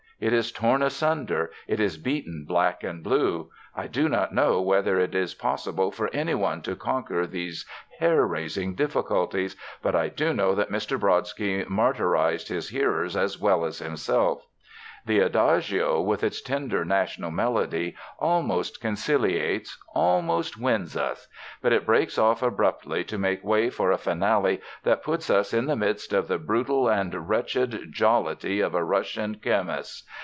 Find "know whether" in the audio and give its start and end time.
4.31-4.99